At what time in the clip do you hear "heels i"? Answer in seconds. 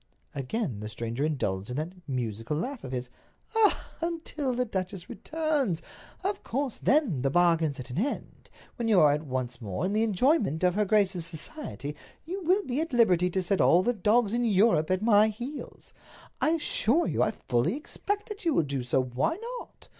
15.27-16.49